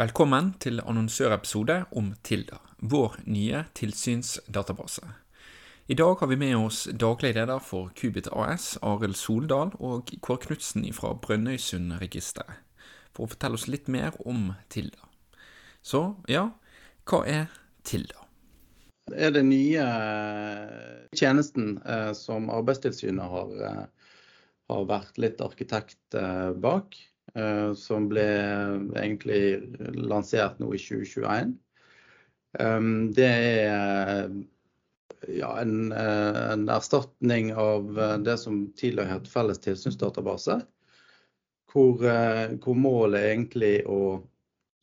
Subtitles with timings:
[0.00, 5.02] Velkommen til annonsørepisode om Tilda, vår nye tilsynsdatabase.
[5.92, 10.40] I dag har vi med oss daglig leder for Kubit AS, Arild Soldal, og Kåre
[10.46, 12.62] Knutsen fra Brønnøysundregisteret,
[13.12, 15.04] for å fortelle oss litt mer om Tilda.
[15.84, 16.46] Så ja,
[17.04, 17.52] hva er
[17.84, 18.24] Tilda?
[19.12, 23.86] Det er den nye eh, tjenesten eh, som Arbeidstilsynet har, eh,
[24.72, 26.20] har, vært litt arkitekt
[26.64, 26.96] bak.
[27.34, 28.24] Eh, som ble
[28.98, 29.42] egentlig
[29.94, 31.54] lansert nå i 2021.
[32.58, 34.32] Um, det er
[35.30, 37.92] ja, en, en, erstatning av
[38.24, 40.58] det som tidligere het Felles tilsynsdatabase.
[41.70, 42.02] Hvor,
[42.64, 44.00] hvor målet er egentlig å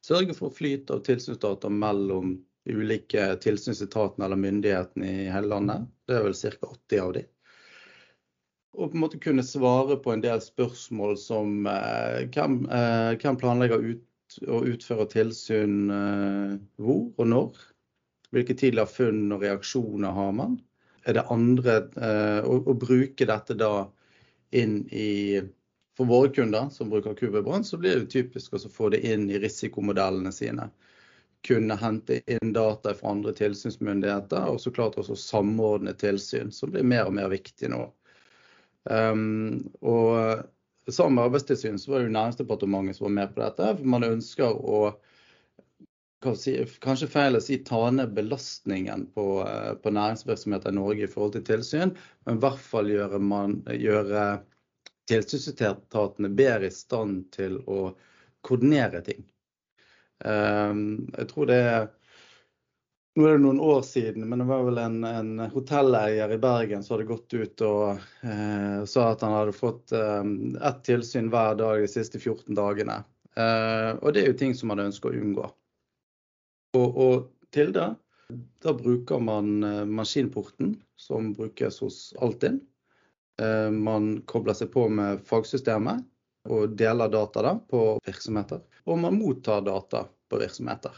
[0.08, 5.88] sørge for flyt av tilsynsdata mellom ulike tilsynsetatene eller myndighetene i hele landet.
[6.08, 6.72] Det er vel ca.
[6.72, 7.26] 80 av de.
[8.78, 13.40] Og på en måte kunne svare på en del spørsmål som eh, hvem, eh, hvem,
[13.42, 14.04] planlegger ut,
[14.46, 17.62] å utføre tilsyn eh, hvor og når?
[18.36, 20.58] Hvilke tidligere funn og reaksjoner har man?
[21.08, 21.78] Er det andre
[22.44, 23.88] å, å, bruke dette da
[24.52, 25.40] inn i
[25.96, 29.40] For våre kunder som bruker QB-brann, så blir det typisk å få det inn i
[29.42, 30.68] risikomodellene sine
[31.48, 36.84] kunne hente inn data fra andre tilsynsmyndigheter, og så klart også samordne tilsyn, som blir
[36.84, 37.86] mer og mer viktig nå.
[38.90, 40.46] Um, og
[40.88, 43.72] Sammen med Arbeidstilsynet så var det jo Næringsdepartementet som var med på dette.
[43.76, 44.78] for Man ønsker å
[46.40, 49.26] si, kanskje feil å si ta ned belastningen på,
[49.84, 51.92] på næringsvirksomheter i Norge i forhold til tilsyn,
[52.26, 54.24] men i hvert fall gjøre, man, gjøre
[55.12, 57.92] tilsynsetatene bedre i stand til å
[58.48, 59.28] koordinere ting.
[60.24, 61.92] Um, jeg tror det er
[63.18, 66.84] nå er det noen år siden, men det var vel en, en hotelleier i Bergen
[66.86, 70.28] som hadde gått ut og eh, sa at han hadde fått eh,
[70.70, 73.00] ett tilsyn hver dag de siste 14 dagene.
[73.34, 75.50] Eh, og det er jo ting som man ønsker å unngå.
[76.78, 77.90] Og, og til det,
[78.62, 82.62] da bruker man eh, maskinporten som brukes hos Altinn.
[83.42, 86.06] Eh, man kobler seg på med fagsystemet
[86.54, 88.62] og deler data da, på virksomheter.
[88.86, 90.94] Og man mottar data på virksomheter.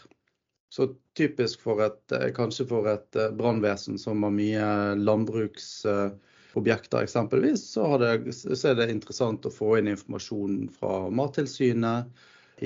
[0.70, 7.72] Så typisk for et, eh, kanskje for et eh, brannvesen som har mye landbruksobjekter eksempelvis,
[7.72, 12.06] så, det, så, er det interessant å få inn informasjon fra Mattilsynet,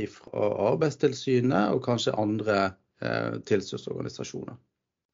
[0.10, 2.58] fra Arbeidstilsynet og kanskje andre
[3.00, 4.58] eh, tilsynsorganisasjoner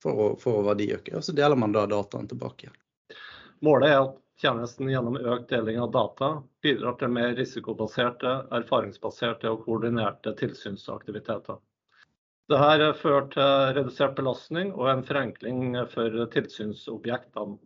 [0.02, 1.18] for å, for å verdiøke.
[1.20, 2.78] Og så deler man da dataen tilbake igjen.
[3.66, 6.30] Målet er at tjenesten gjennom økt deling av data
[6.64, 11.60] bidrar til mer risikobaserte, erfaringsbaserte og koordinerte tilsynsaktiviteter.
[12.50, 17.60] Dette fører til redusert belastning og en forenkling for tilsynsobjektene.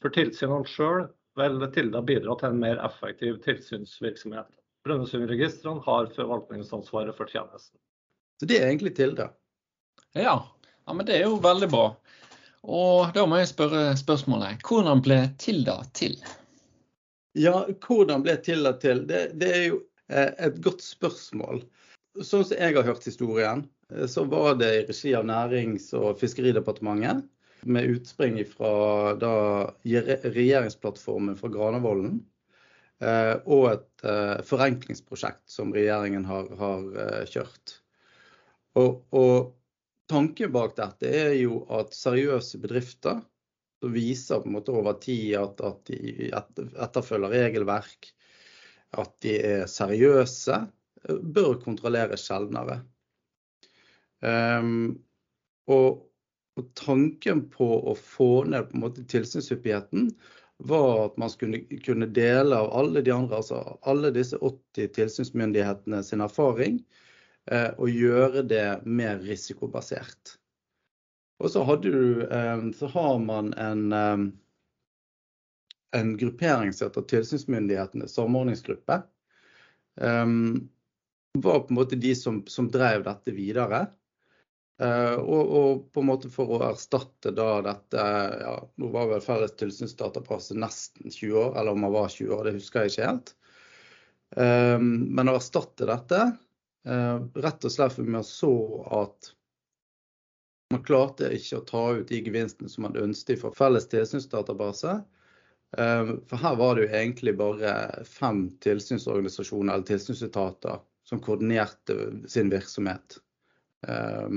[0.00, 1.02] For tilsynene sjøl
[1.36, 4.48] vil Tilda bidra til en mer effektiv tilsynsvirksomhet.
[4.86, 7.76] Brønnøysundregistrene har forvaltningsansvaret for tjenesten.
[8.40, 9.28] Så det er egentlig Tilda?
[10.16, 10.38] Ja.
[10.86, 11.86] ja, men det er jo veldig bra.
[12.64, 16.16] Og da må jeg spørre spørsmålet hvordan ble Tilda til?
[17.36, 19.04] Ja, hvordan ble Tilda til?
[19.10, 21.66] Det, det er jo eh, et godt spørsmål.
[22.24, 23.66] Sånn som jeg har hørt historien,
[24.10, 27.24] så var det i regi av Nærings- og fiskeridepartementet.
[27.66, 29.34] Med utspring fra da,
[29.82, 32.20] regjeringsplattformen fra Granavolden.
[33.02, 34.06] Eh, og et
[34.46, 37.78] forenklingsprosjekt som regjeringen har, har kjørt.
[38.76, 39.54] Og, og
[40.10, 43.22] tanken bak dette er jo at seriøse bedrifter
[43.80, 48.10] som viser på en måte over tid at, at de etterfølger regelverk,
[48.96, 50.60] at de er seriøse,
[51.06, 52.80] bør kontrolleres sjeldnere.
[54.24, 54.96] Um,
[55.68, 56.06] og,
[56.56, 60.10] og, tanken på å få ned på en måte tilsynshyppigheten
[60.64, 66.00] var at man skulle kunne dele av alle de andre, altså alle disse 80 tilsynsmyndighetene
[66.06, 66.80] sin erfaring
[67.50, 70.34] Eh, og gjøre det mer risikobasert.
[71.38, 74.24] Og så, du, eh, så har man en, eh,
[76.00, 79.02] en gruppering som heter Tilsynsmyndighetenes samordningsgruppe.
[81.36, 83.86] var på en måte de som, som drev dette videre.
[84.76, 88.02] Og, og, på en måte for å erstatte da dette
[88.42, 92.42] ja, Nå var vel felles tilsynsdatabase nesten 20 år, eller om man var 20 år,
[92.44, 93.32] det husker jeg ikke helt.
[94.36, 96.20] men å erstatte dette
[96.86, 98.52] Eh, rett og slett fordi man så
[99.02, 99.32] at
[100.70, 104.94] man klarte ikke å ta ut de gevinstene som man ønsket fra felles tilsynsdatabase.
[105.78, 107.72] Eh, for her var det jo egentlig bare
[108.06, 111.98] fem tilsynsorganisasjoner eller tilsynsetater som koordinerte
[112.30, 113.18] sin virksomhet.
[113.88, 114.28] Eh,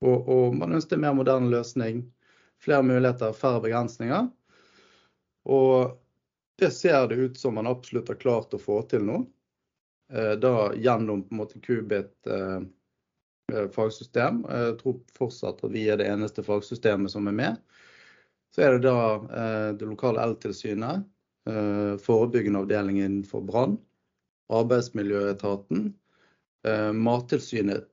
[0.00, 2.04] og, og man ønsket en mer moderne løsning.
[2.62, 4.28] Flere muligheter, færre begrensninger.
[5.48, 5.98] Og
[6.58, 9.22] det ser det ut som man absolutt har klart å få til nå.
[10.12, 12.60] Eh, da gjennom på en måte Qubit eh,
[13.74, 14.42] fagsystem.
[14.44, 17.62] Jeg tror fortsatt at vi er det eneste fagsystemet som er med.
[18.52, 21.02] Så er det da det lokale eltilsynet,
[22.00, 23.74] forebyggende avdeling innenfor brann,
[24.56, 25.82] arbeidsmiljøetaten,
[26.96, 27.90] Mattilsynet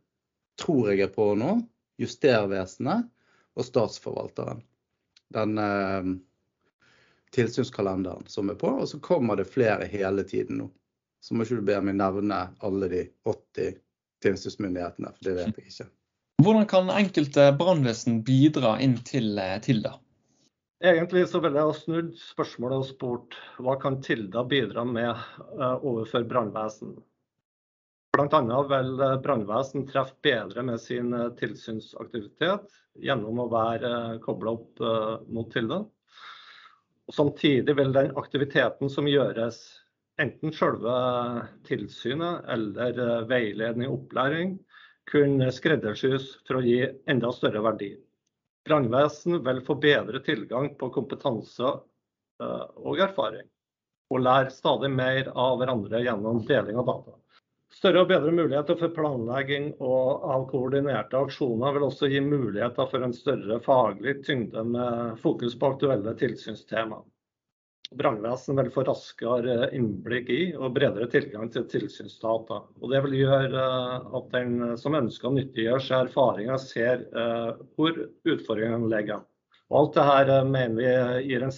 [0.61, 1.57] tror jeg er på nå,
[2.01, 3.09] Justervesenet
[3.55, 4.63] og Statsforvalteren.
[5.35, 5.59] Den
[7.35, 10.69] tilsynskalenderen som er på, og så kommer det flere hele tiden nå.
[11.23, 13.79] Så må ikke du be meg nevne alle de 80
[14.23, 15.87] tilsynsmyndighetene, for det vet jeg ikke.
[16.43, 19.95] Hvordan kan enkelte brannvesen bidra inn til Tilda?
[20.83, 25.15] Egentlig så ville jeg ha snudd spørsmålet og spurt hva kan Tilda bidra med
[25.57, 26.97] overfor brannvesen?
[28.15, 32.69] Annet vil brannvesen treffe bedre med sin tilsynsaktivitet
[33.03, 35.81] gjennom å være koblet opp mot Tilda.
[37.11, 39.57] Samtidig vil den aktiviteten som gjøres,
[40.21, 40.93] enten selve
[41.67, 44.55] tilsynet eller veiledning og opplæring,
[45.11, 46.79] kunne skreddersys for å gi
[47.11, 47.91] enda større verdi.
[48.65, 51.75] Brannvesen vil få bedre tilgang på kompetanse
[52.39, 53.45] og erfaring,
[54.09, 57.19] og lære stadig mer av hverandre gjennom deling av data.
[57.85, 63.05] Større og bedre muligheter for planlegging og av koordinerte aksjoner vil også gi muligheter for
[63.05, 66.97] en større faglig tyngde med fokus på aktuelle tilsynstema.
[67.93, 73.69] Brannvesenet vil få raskere innblikk i og bredere tilgang til tilsynsdata, og det vil gjøre
[74.17, 77.05] at den som ønsker å nyttiggjøre seg erfaringer ser
[77.77, 79.21] hvor utfordringene ligger.
[79.69, 81.57] Alt dette mener vi gir en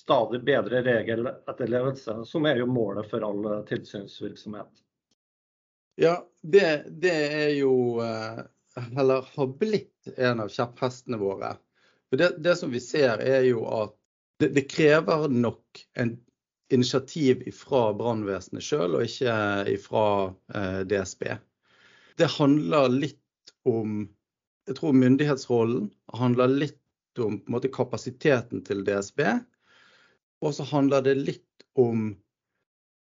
[0.00, 4.72] stadig bedre regeletterlevelse, som er jo målet for all tilsynsvirksomhet.
[5.98, 11.56] Ja, det er jo, eller har blitt en av kjepphestene våre.
[12.08, 13.96] For det som vi ser er jo at
[14.38, 16.14] det krever nok en
[16.70, 20.06] initiativ fra brannvesenet selv, og ikke fra
[20.86, 21.24] DSB.
[22.18, 24.06] Det handler litt om,
[24.70, 26.78] jeg tror myndighetsrollen, handler litt
[27.18, 29.24] om måte kapasiteten til DSB.
[30.46, 32.12] Og så handler det litt om,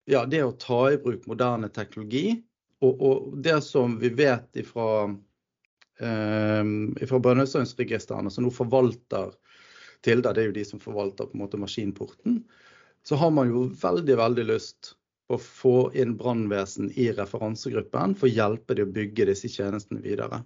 [0.06, 2.44] ja, det å ta i bruk moderne teknologi.
[2.82, 4.88] Og det som vi vet fra
[6.00, 9.30] Brønnøysundregistrene, som nå forvalter
[10.04, 12.42] Tilda, det er jo de som forvalter på en måte maskinporten.
[13.04, 14.80] Så har man jo veldig, veldig lyst
[15.32, 20.42] å få inn brannvesen i referansegruppen for å hjelpe dem å bygge disse tjenestene videre.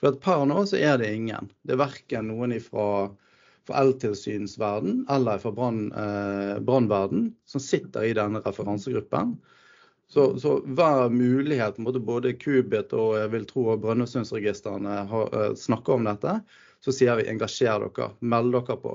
[0.00, 1.50] For per nå så er det ingen.
[1.62, 2.86] Det er verken noen fra
[3.84, 9.36] eltilsynsverden eller fra brannverden som sitter i denne referansegruppen.
[10.14, 15.00] Så hver mulighet, både Kubit og jeg vil tro Brønnøysundregistrene
[15.58, 16.38] snakker om dette,
[16.84, 18.94] så sier vi engasjer dere, meld dere på.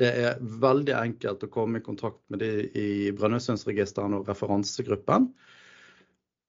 [0.00, 5.28] Det er veldig enkelt å komme i kontakt med de i Brønnøysundregistrene og referansegruppen.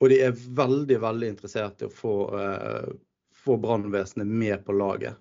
[0.02, 5.20] Og de er veldig, veldig interessert i å få brannvesenet med på laget.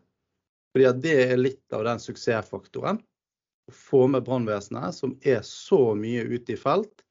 [0.70, 3.02] Fordi det er litt av den suksessfaktoren.
[3.66, 7.02] Å få med brannvesenet som er så mye ute i felt,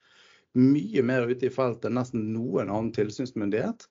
[0.57, 3.85] mye mer ute i felt enn nesten noen annen tilsynsmyndighet.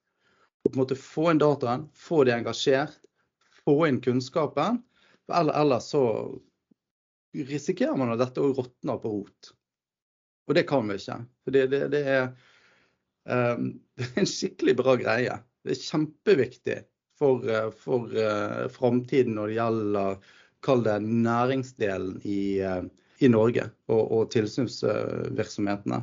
[0.64, 2.98] Og på en måte få inn dataen, få de engasjert,
[3.64, 4.82] få inn kunnskapen.
[5.28, 6.02] For ellers så
[7.36, 9.52] risikerer man at dette råtner på rot.
[10.48, 11.18] Og det kan vi ikke.
[11.44, 12.30] For det er
[13.28, 15.38] en skikkelig bra greie.
[15.64, 16.78] Det er kjempeviktig
[17.18, 17.42] for
[18.72, 20.20] fremtiden når det gjelder,
[20.64, 26.00] kall det næringsdelen i Norge og tilsynsvirksomhetene.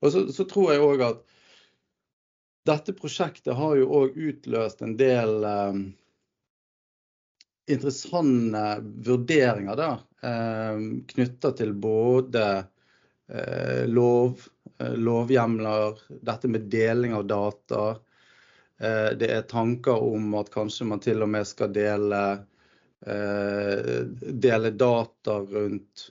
[0.00, 1.24] Og så tror jeg også at
[2.68, 5.46] dette prosjektet har jo òg utløst en del
[7.68, 8.64] interessante
[9.04, 9.90] vurderinger da,
[11.12, 12.44] knyttet til både
[13.88, 17.82] lovhjemler, dette med deling av data.
[18.78, 22.22] Det er tanker om at kanskje man til og med skal dele
[24.84, 26.08] data rundt,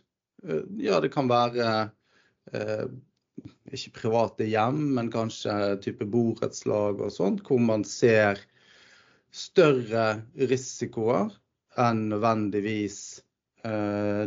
[0.77, 1.89] ja, det kan være
[3.74, 8.39] ikke private hjem, men kanskje type borettslag og sånt, hvor man ser
[9.34, 11.34] større risikoer
[11.77, 13.00] enn nødvendigvis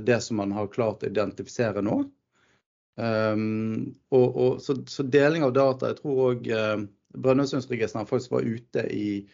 [0.05, 2.03] det som man har klart å identifisere nå.
[3.01, 6.65] Så deling av data, jeg tror også
[7.11, 9.25] Brønnøysundregistrene faktisk var ute i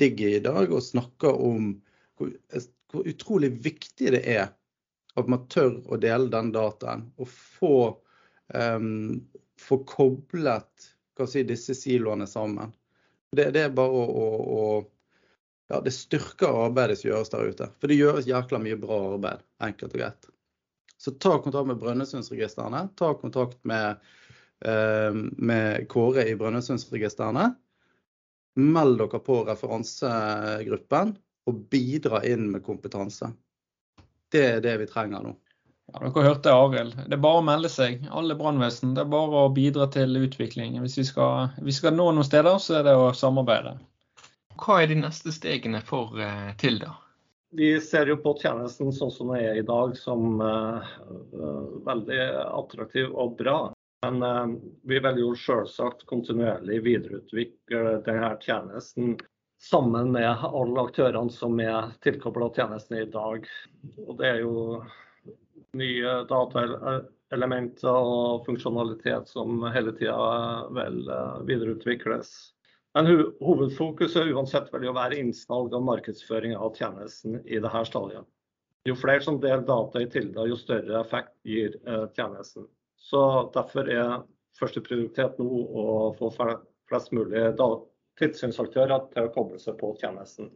[0.00, 1.74] Digi i dag og snakket om
[2.16, 4.54] hvor utrolig viktig det er
[5.16, 7.94] at man tør å dele den dataen og få
[9.88, 10.92] koblet
[11.48, 12.72] disse siloene sammen.
[13.32, 14.84] Det er bare å,
[15.72, 19.40] ja, det styrker arbeidet som gjøres der ute, for det gjøres jækla mye bra arbeid,
[19.64, 20.28] enkelt og greit.
[20.96, 24.00] Så ta kontakt med Brønnøysundregistrene, ta kontakt med
[25.92, 27.50] Kåre i Brønnøysundregistrene.
[28.56, 31.10] meld dere på referansegruppen
[31.46, 33.28] og bidra inn med kompetanse.
[34.32, 35.34] Det er det vi trenger nå.
[35.92, 36.96] Ja, dere hørte Arild.
[37.06, 38.02] Det er bare å melde seg.
[38.10, 38.96] Alle brannvesen.
[38.96, 40.80] Det er bare å bidra til utvikling.
[40.82, 43.76] Hvis vi skal, hvis vi skal nå noen steder, så er det å samarbeide.
[44.58, 46.16] Hva er de neste stegene for
[46.58, 46.96] til da?
[47.56, 50.88] Vi ser jo på tjenesten sånn som den er i dag som eh,
[51.86, 52.18] veldig
[52.50, 53.58] attraktiv og bra.
[54.04, 54.56] Men eh,
[54.90, 59.14] vi vil jo selvsagt kontinuerlig videreutvikle denne tjenesten
[59.70, 63.46] sammen med alle aktørene som er tilkobla tjenesten i dag.
[64.06, 64.82] Og det er jo
[65.76, 72.30] nye dataelementer og funksjonalitet som hele tida vil eh, videreutvikles.
[72.96, 73.10] Men
[73.44, 78.24] hovedfokuset uansett vil jo være innsalg og markedsføring av tjenesten i dette stadiet.
[78.86, 82.68] Jo flere som deler data i Tilda, jo større effekt gir eh, tjenesten.
[82.96, 83.20] Så
[83.54, 84.22] Derfor er
[84.56, 87.50] første prioritet nå å få flest mulig
[88.20, 90.50] tilsynsaktører til å koble seg på tjenesten.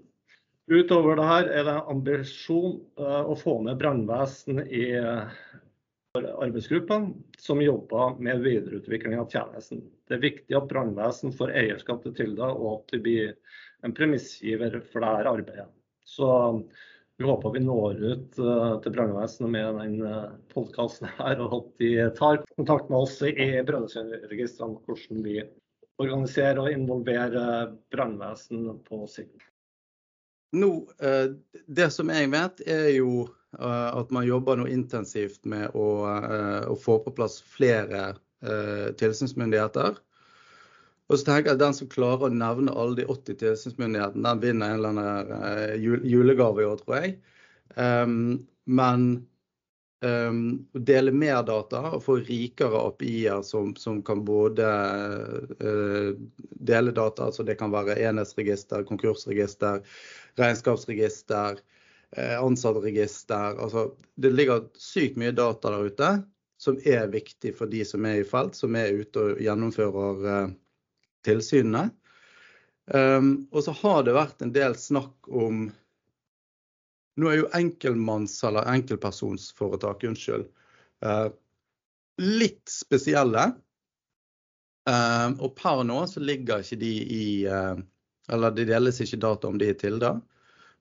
[0.71, 5.27] Utover det her er det ambisjon uh, å få med brannvesen i uh,
[6.15, 9.83] arbeidsgruppen som jobber med videreutvikling av tjenesten.
[10.07, 13.35] Det er viktig at brannvesen får eierskap til Tilda, og at de blir
[13.87, 15.69] en premissgiver for dette arbeidet.
[16.07, 16.31] Så
[17.21, 21.73] vi håper vi når ut uh, til brannvesenet med den uh, podkasten her, og at
[21.83, 25.43] de tar kontakt med oss i Brønnøysundregistrene hvordan vi
[26.01, 29.47] organiserer og involverer brannvesen på sikt.
[30.57, 31.31] Nå, eh,
[31.67, 33.29] det som jeg vet, er jo
[33.59, 38.15] eh, at man jobber nå intensivt med å, eh, å få på plass flere
[38.97, 39.99] tilsynsmyndigheter.
[41.11, 44.41] Og så tenker jeg at Den som klarer å nevne alle de 80 tilsynsmyndighetene, den
[44.41, 47.19] vinner en eller annen julegave i år, tror jeg.
[47.77, 49.05] Ehm, men
[50.05, 54.69] um, dele mer data og få rikere API-er som, som, kan både
[55.61, 56.13] uh,
[56.71, 59.83] dele data, altså det kan være enhetsregister, konkursregister,
[60.41, 61.61] regnskapsregister,
[62.17, 63.61] uh, ansattregister.
[63.61, 66.13] Altså, det ligger sykt mye data der ute
[66.61, 70.51] som er viktig for de som er i felt, som er ute og gjennomfører uh,
[71.25, 71.89] tilsynene.
[72.91, 75.69] Um, og så har det vært en del snakk om
[77.21, 80.47] Nå er jo enkeltmanns- eller enkeltpersonsforetak, unnskyld,
[81.05, 81.29] uh,
[82.21, 83.51] litt spesielle.
[84.89, 87.25] Uh, og per nå så ligger ikke de i
[88.31, 90.15] eller det deles ikke data om de i Tilda.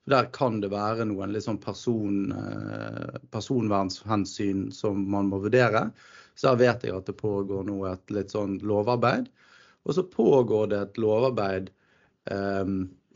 [0.03, 5.89] For der kan det være noen liksom person, eh, personvernhensyn som man må vurdere.
[6.35, 9.27] Så der vet jeg at det pågår nå et litt sånn lovarbeid.
[9.85, 11.71] Og så pågår det et lovarbeid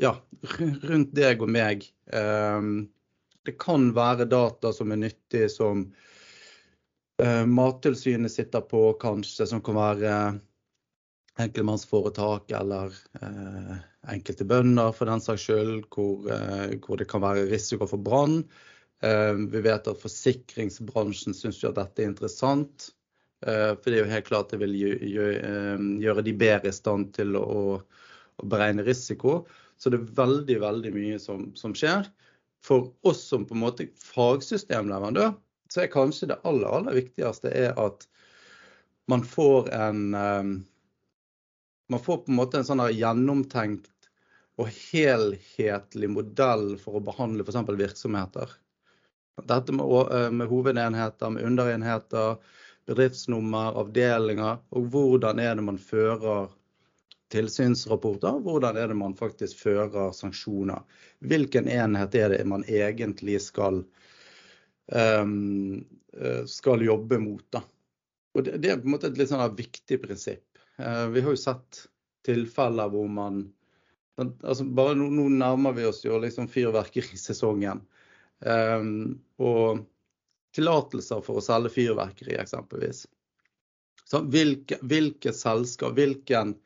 [0.01, 0.11] ja,
[0.89, 1.85] rundt deg og meg.
[3.43, 5.85] Det kan være data som er nyttig, som
[7.21, 10.15] uh, Mattilsynet sitter på, kanskje, som kan være
[11.41, 13.77] enkeltmannsforetak eller eh,
[14.13, 18.43] enkelte bønder for den saks skyld, hvor, eh, hvor, det kan være risiko for brann.
[19.03, 22.91] Eh, vi vet at forsikringsbransjen syns at dette er interessant.
[23.45, 27.11] Eh, for det er jo helt klart det vil eh, gjøre de bedre i stand
[27.17, 27.47] til å,
[27.81, 29.43] å, beregne risiko.
[29.77, 32.07] Så det er veldig, veldig mye som, som skjer.
[32.63, 35.33] For oss som på en måte fagsystemleverandør,
[35.71, 38.05] så er kanskje det aller, aller viktigste at
[39.11, 40.53] man får en eh,
[41.91, 44.07] man får på en måte en sånn gjennomtenkt
[44.61, 47.73] og helhetlig modell for å behandle f.eks.
[47.77, 48.53] virksomheter.
[49.41, 52.37] Dette med, eh, med, hovedenheter, med underenheter,
[52.87, 54.61] bedriftsnummer, avdelinger.
[54.77, 56.51] Og hvordan er det man fører
[57.33, 58.39] tilsynsrapporter?
[58.45, 60.85] Hvordan er det man faktisk fører sanksjoner?
[61.25, 63.81] Hvilken enhet er det man egentlig skal,
[64.93, 65.81] um,
[66.49, 67.45] skal jobbe mot?
[67.53, 67.63] Da?
[68.33, 70.61] Og det, er på en måte et litt sånn viktig prinsipp.
[70.81, 71.83] Eh, vi har jo sett
[72.25, 73.43] tilfeller hvor man
[74.17, 77.81] altså bare nå, nå, nærmer vi oss jo liksom fyrverkerisesongen.
[78.43, 79.83] Um, og
[80.53, 83.05] tillatelser for å selge fyrverkeri, eksempelvis.
[84.09, 86.57] Så hvilke, hvilke selskap, hvilken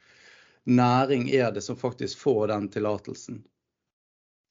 [0.68, 3.42] næring er det som faktisk får den tillatelsen?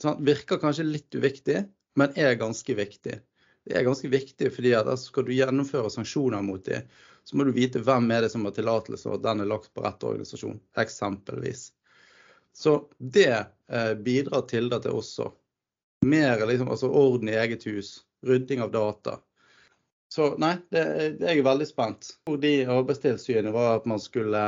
[0.02, 1.62] Sånn, virker kanskje litt uviktig,
[1.96, 3.18] men er ganske viktig.
[3.66, 6.84] Det er ganske viktig fordi at altså, skal du gjennomføre sanksjoner mot dem,
[7.26, 9.72] så må du vite hvem er det som har tillatelse, og at den er lagt
[9.74, 11.70] på rett organisasjon, eksempelvis.
[12.54, 13.32] Så det
[13.68, 15.32] eh, bidrar til det også.
[16.06, 19.18] Mer liksom, altså orden i eget hus, rydding av data.
[20.14, 20.84] Så nei, det,
[21.18, 22.12] det er jeg veldig spent.
[22.40, 24.44] De arbeidstilsynene var at man skulle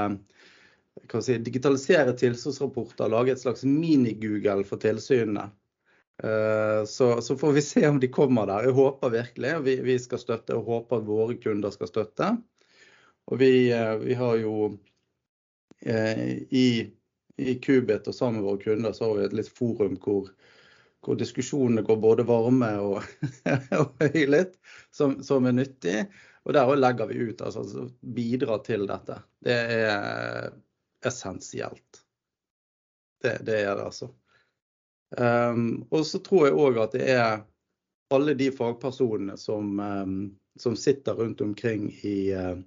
[1.25, 5.49] si, digitalisere tilsynsrapporter, lage et slags mini-Google for tilsynene.
[6.23, 8.69] Eh, så, så, får vi se om de kommer der.
[8.69, 9.55] Jeg håper virkelig.
[9.62, 12.31] Vi, vi skal støtte og håper at våre kunder skal støtte.
[13.28, 14.55] Og vi, eh, vi har jo
[15.87, 16.69] eh, i,
[17.37, 20.33] i Kubit og sammen med våre kunder så har vi et litt forum hvor,
[21.07, 23.05] hvor diskusjonene går både varme og,
[23.81, 24.57] og høylytt,
[24.90, 26.00] som, som, er nyttig.
[26.49, 29.21] Og der legger vi ut, altså bidrar til dette.
[29.45, 30.49] Det er
[31.07, 32.02] essensielt.
[33.23, 34.11] Det, det er det, altså.
[35.19, 37.38] Um, og så tror jeg òg at det er
[38.14, 40.19] alle de fagpersonene som, um,
[40.61, 42.59] som sitter rundt omkring i, uh,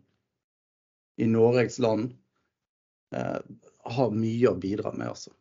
[1.21, 2.11] i Norges land,
[3.15, 3.39] uh,
[3.95, 5.33] har mye å bidra med, altså.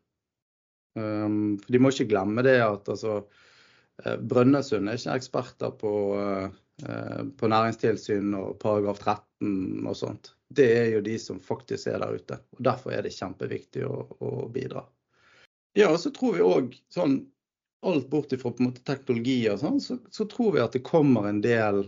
[0.98, 3.20] Um, for de må ikke glemme det at altså,
[4.04, 5.92] uh, Brønnøysund er ikke eksperter på,
[6.80, 10.32] på næringstilsyn og paragraf 13 og sånt.
[10.50, 12.40] Det er jo de som faktisk er der ute.
[12.56, 14.84] og Derfor er det kjempeviktig å, å bidra.
[15.78, 17.20] Ja, og så tror vi òg sånn
[17.86, 21.40] alt bort ifra måte teknologi og sånn, så, så, tror vi at det kommer en
[21.44, 21.86] del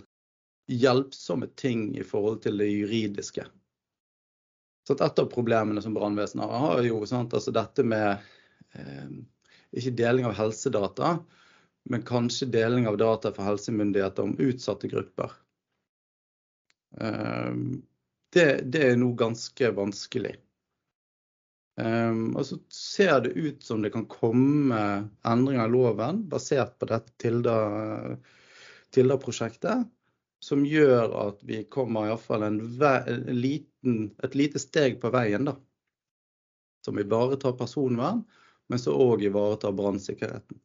[0.73, 3.45] hjelpsomme ting i forhold til det juridiske.
[4.89, 8.23] Så et av problemene som brannvesenet har, har jo sant, altså dette med
[8.79, 9.13] eh,
[9.79, 11.17] ikke deling av helsedata,
[11.91, 15.33] men kanskje deling av data for helsemyndigheter om utsatte grupper.
[17.01, 17.53] Eh,
[18.33, 20.37] det, det, er nå ganske vanskelig.
[21.81, 26.89] Um, og så ser det ut som det kan komme endringer i loven basert på
[26.91, 27.13] dette
[28.93, 29.87] Tilda-prosjektet,
[30.45, 35.45] som gjør at vi kommer iallfall et lite steg på veien.
[35.49, 35.57] da,
[36.85, 38.25] Som ivaretar personvern,
[38.69, 40.61] men som òg ivaretar brannsikkerheten.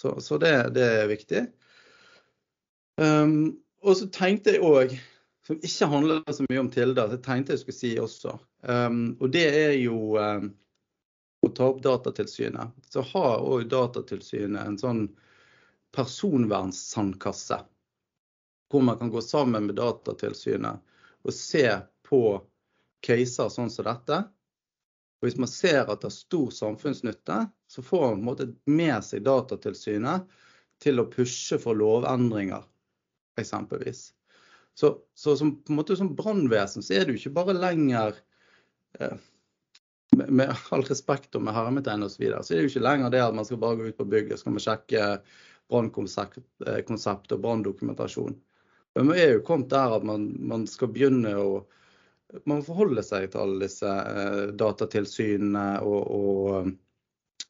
[0.00, 1.42] Så, så det, det, er viktig.
[3.00, 4.94] Um, og så tenkte jeg òg
[5.44, 8.38] som ikke handler så mye om Tilda, så tenkte jeg skulle si også.
[8.64, 10.48] Um, og det er jo um,
[11.44, 12.72] å ta opp Datatilsynet.
[12.88, 15.04] Så har òg Datatilsynet en sånn
[15.94, 17.60] personvernssandkasse.
[18.72, 20.80] Hvor man kan gå sammen med Datatilsynet
[21.24, 21.66] og se
[22.08, 22.22] på
[23.04, 24.22] caser sånn som dette.
[25.24, 27.36] Og hvis man ser at det er stor samfunnsnytte,
[27.72, 30.26] så får man på en måte med seg Datatilsynet
[30.84, 32.66] til å pushe for lovendringer,
[33.40, 34.10] eksempelvis.
[34.76, 38.18] Så, så som, på en måte som brannvesen så er det jo ikke bare lenger
[39.00, 39.16] eh,
[40.20, 42.18] med, all respekt og med hermetegn osv.
[42.18, 44.00] Så, videre, så er det jo ikke lenger det at man skal bare gå ut
[44.02, 45.06] på bygget skal man sjekke
[45.72, 48.36] brannkonsept eh, og branndokumentasjon.
[48.94, 51.48] Men man er jo kommet der at man, man, skal begynne å
[52.50, 56.68] man forholder seg til alle disse eh, datatilsynene og, og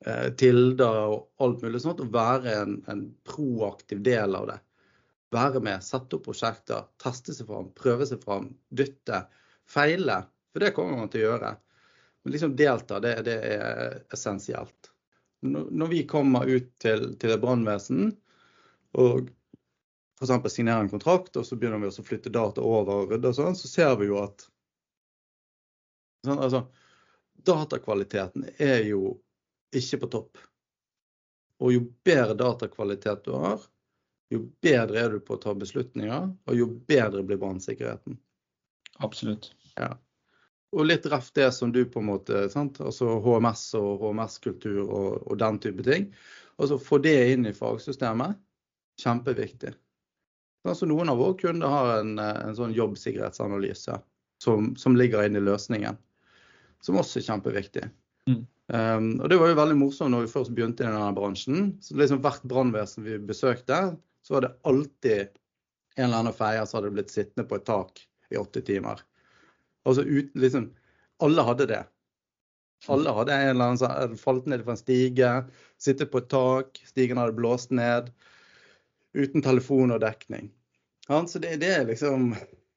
[0.07, 4.61] eh, tilder og alt mulig sånt, og være en, en proaktiv del av det
[5.35, 9.25] være med, sette opp prosjekter, teste seg fram, prøve seg fram, dytte,
[9.71, 10.23] feile.
[10.53, 11.55] For det kommer man til å gjøre.
[12.25, 14.93] Men liksom delta, det, det er essensielt.
[15.45, 18.15] Når vi kommer ut til, til et brannvesen
[18.97, 19.29] og
[20.17, 20.33] f.eks.
[20.55, 23.59] signerer en kontrakt, og så begynner vi å flytte data over og rydde og sånn,
[23.59, 24.47] så ser vi jo at
[26.25, 26.65] sånn, altså,
[27.45, 29.17] datakvaliteten er jo
[29.75, 30.43] ikke på topp.
[31.63, 33.63] Og jo bedre datakvalitet du har,
[34.33, 38.19] jo bedre er du på å ta beslutninger, og jo bedre blir brannsikkerheten.
[39.05, 39.53] Absolutt.
[39.79, 39.95] Ja.
[40.75, 42.81] Og litt ref det som du på en måte sant?
[42.83, 46.09] Altså HMS og HMS-kultur og, og, den type ting.
[46.59, 48.39] Altså Få det inn i fagsystemet.
[49.03, 49.75] Kjempeviktig.
[50.65, 53.99] Altså, noen av våre kunder har en, en sånn jobbsikkerhetsanalyse
[54.43, 55.99] som, som, ligger inne i løsningen.
[56.85, 57.87] Som også er kjempeviktig.
[58.31, 58.43] Mm.
[58.73, 61.73] Um, og Det var jo veldig morsomt når vi først begynte i denne bransjen.
[61.85, 63.81] så liksom Hvert brannvesen vi besøkte,
[64.25, 65.35] så var det alltid
[65.97, 68.01] en eller annen feier som hadde blitt sittende på et tak
[68.33, 69.03] i åtte timer.
[69.85, 70.71] Altså ut, liksom,
[71.23, 71.83] Alle hadde det.
[72.89, 75.31] Alle hadde en eller annen som hadde falt ned fra en stige,
[75.81, 78.11] sittet på et tak, stigen hadde blåst ned.
[79.15, 80.51] Uten telefon og dekning.
[81.09, 82.33] Ja, så det, det er liksom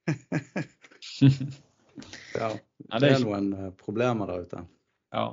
[2.38, 2.52] Ja.
[3.00, 4.64] Det er noen eh, problemer der ute.
[5.16, 5.28] Ja.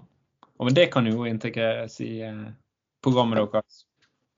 [0.62, 2.44] Men det kan jo integreres i eh,
[3.05, 3.85] programmet deres?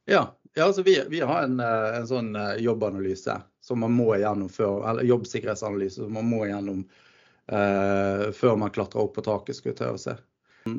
[0.06, 4.48] Ja, ja, altså vi, vi har en, eh, en, sånn jobbanalyse som man må igjennom
[4.52, 6.84] før, eller jobbsikkerhetsanalyse som man må igjennom
[7.52, 9.58] eh, før man klatrer opp på taket.
[9.58, 10.24] skulle jeg seg.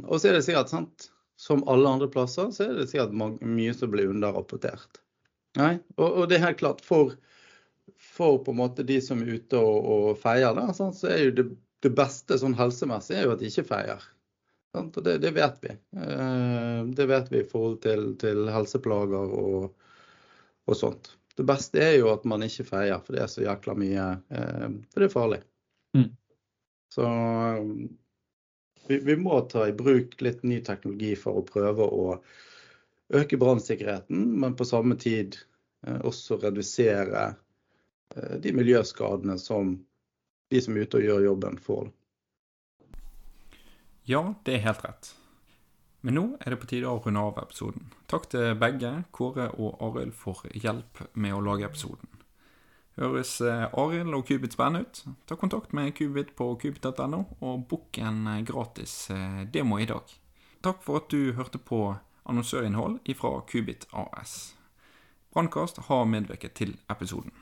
[0.03, 3.73] Og så er det sikkert sant, som alle andre plasser, så er det sikkert mye
[3.75, 5.01] som blir underrapportert.
[5.57, 5.77] Nei?
[5.97, 7.13] Og, og, det er helt klart, for,
[8.17, 11.23] for på en måte de som er ute og, og feier, da, sånn, så er
[11.27, 11.47] jo det,
[11.85, 14.05] det beste sånn helsemessig er jo at de ikke feier.
[14.77, 15.73] Og det, det, vet vi.
[15.97, 19.69] Eh, det vet vi i forhold til, til helseplager og,
[20.67, 21.13] og, sånt.
[21.37, 24.67] Det beste er jo at man ikke feier, for det er så jækla mye eh,
[24.91, 25.41] For det er farlig.
[25.97, 26.09] Mm.
[26.93, 27.07] Så
[28.87, 32.05] vi, vi, må ta i bruk litt ny teknologi for å prøve å
[33.17, 35.37] øke brannsikkerheten, men på samme tid
[35.87, 37.29] eh, også redusere
[38.15, 39.75] de miljøskadene som
[40.49, 41.89] de som er ute og gjør jobben, får.
[44.07, 45.09] Ja, det er helt rett.
[46.05, 47.89] Men nå er det på tide å runde av episoden.
[48.07, 52.13] Takk til begge, Kåre og Arild, for hjelp med å lage episoden.
[52.97, 55.01] Høres eh, Arild og Kubit spennende ut?
[55.27, 60.15] Ta kontakt med Kubit på kubit.no, og book en eh, gratis eh, demo i dag.
[60.65, 61.81] Takk for at du hørte på
[62.23, 64.55] annonsørinnhold fra Kubit AS.
[65.33, 67.35] Brannkast har medvirket til episoden.